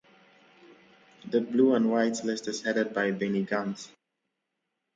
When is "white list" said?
1.91-2.47